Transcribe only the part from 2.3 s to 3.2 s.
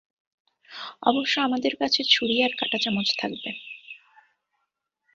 আর কাঁটাচামচ